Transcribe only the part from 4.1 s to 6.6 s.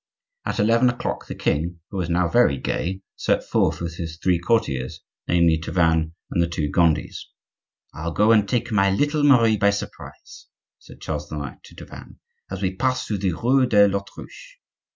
three courtiers,—namely, Tavannes and the